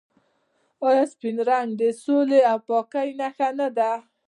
[0.87, 3.91] آیا سپین رنګ د سولې او پاکۍ نښه نه ده؟